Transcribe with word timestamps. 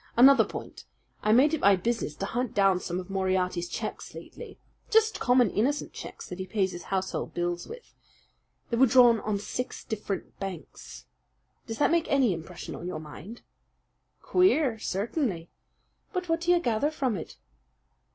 Another 0.17 0.43
point: 0.45 0.85
I 1.21 1.31
made 1.31 1.53
it 1.53 1.61
my 1.61 1.75
business 1.75 2.15
to 2.15 2.25
hunt 2.25 2.55
down 2.55 2.79
some 2.79 2.99
of 2.99 3.11
Moriarty's 3.11 3.69
checks 3.69 4.15
lately 4.15 4.57
just 4.89 5.19
common 5.19 5.51
innocent 5.51 5.93
checks 5.93 6.27
that 6.27 6.39
he 6.39 6.47
pays 6.47 6.71
his 6.71 6.85
household 6.89 7.35
bills 7.35 7.67
with. 7.67 7.93
They 8.71 8.77
were 8.77 8.87
drawn 8.87 9.19
on 9.19 9.37
six 9.37 9.83
different 9.83 10.39
banks. 10.39 11.05
Does 11.67 11.77
that 11.77 11.91
make 11.91 12.11
any 12.11 12.33
impression 12.33 12.73
on 12.73 12.87
your 12.87 12.99
mind?" 12.99 13.43
"Queer, 14.23 14.79
certainly! 14.79 15.51
But 16.11 16.27
what 16.29 16.41
do 16.41 16.49
you 16.51 16.59
gather 16.59 16.89
from 16.89 17.15
it?" 17.15 17.37